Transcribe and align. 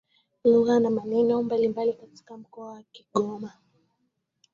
lugha 0.43 0.79
na 0.79 0.89
majina 0.89 1.09
ya 1.17 1.23
maeneo 1.23 1.43
mbalimbali 1.43 1.93
katika 1.93 2.37
mkoa 2.37 2.73
wa 2.73 2.83
kigoma 2.91 3.53